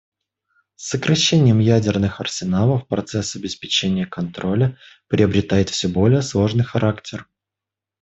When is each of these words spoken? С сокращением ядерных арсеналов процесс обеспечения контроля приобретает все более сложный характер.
С 0.77 0.87
сокращением 0.89 1.59
ядерных 1.59 2.19
арсеналов 2.21 2.87
процесс 2.87 3.35
обеспечения 3.35 4.07
контроля 4.07 4.75
приобретает 5.07 5.69
все 5.69 5.89
более 5.89 6.23
сложный 6.23 6.63
характер. 6.63 7.29